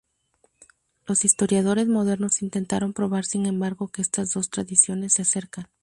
[1.05, 5.67] Los historiadores modernos intentaron probar sin embargo que estas dos tradiciones se acercan.